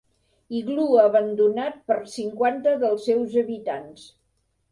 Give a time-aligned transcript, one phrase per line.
[0.59, 4.09] Iglú abandonat per cinquanta dels seus habitants.